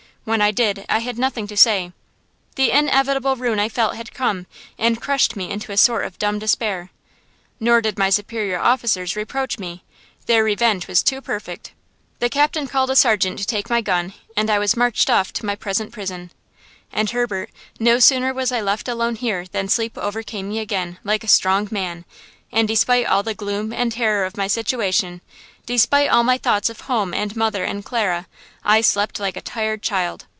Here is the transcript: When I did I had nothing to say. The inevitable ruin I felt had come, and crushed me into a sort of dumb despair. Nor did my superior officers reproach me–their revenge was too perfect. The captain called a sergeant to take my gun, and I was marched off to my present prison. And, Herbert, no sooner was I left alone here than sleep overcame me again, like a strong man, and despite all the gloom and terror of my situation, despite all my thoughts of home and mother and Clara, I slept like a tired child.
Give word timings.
When 0.23 0.39
I 0.39 0.51
did 0.51 0.85
I 0.87 0.99
had 0.99 1.17
nothing 1.17 1.47
to 1.47 1.57
say. 1.57 1.93
The 2.53 2.69
inevitable 2.69 3.35
ruin 3.37 3.57
I 3.59 3.67
felt 3.69 3.95
had 3.95 4.13
come, 4.13 4.45
and 4.77 5.01
crushed 5.01 5.35
me 5.35 5.49
into 5.49 5.71
a 5.71 5.77
sort 5.77 6.05
of 6.05 6.19
dumb 6.19 6.37
despair. 6.37 6.91
Nor 7.59 7.81
did 7.81 7.97
my 7.97 8.11
superior 8.11 8.59
officers 8.59 9.15
reproach 9.15 9.57
me–their 9.57 10.43
revenge 10.43 10.85
was 10.87 11.01
too 11.01 11.21
perfect. 11.21 11.71
The 12.19 12.29
captain 12.29 12.67
called 12.67 12.91
a 12.91 12.95
sergeant 12.95 13.39
to 13.39 13.45
take 13.47 13.67
my 13.67 13.81
gun, 13.81 14.13
and 14.37 14.51
I 14.51 14.59
was 14.59 14.77
marched 14.77 15.09
off 15.09 15.33
to 15.33 15.45
my 15.45 15.55
present 15.55 15.91
prison. 15.91 16.29
And, 16.91 17.09
Herbert, 17.09 17.49
no 17.79 17.97
sooner 17.97 18.31
was 18.31 18.51
I 18.51 18.61
left 18.61 18.87
alone 18.87 19.15
here 19.15 19.47
than 19.47 19.69
sleep 19.69 19.97
overcame 19.97 20.49
me 20.49 20.59
again, 20.59 20.99
like 21.03 21.23
a 21.23 21.27
strong 21.27 21.67
man, 21.71 22.05
and 22.51 22.67
despite 22.67 23.07
all 23.07 23.23
the 23.23 23.33
gloom 23.33 23.73
and 23.73 23.91
terror 23.93 24.25
of 24.25 24.37
my 24.37 24.45
situation, 24.47 25.21
despite 25.67 26.09
all 26.09 26.23
my 26.23 26.37
thoughts 26.37 26.69
of 26.71 26.81
home 26.81 27.13
and 27.13 27.33
mother 27.35 27.63
and 27.63 27.85
Clara, 27.85 28.27
I 28.65 28.81
slept 28.81 29.19
like 29.21 29.37
a 29.37 29.41
tired 29.41 29.81
child. 29.81 30.25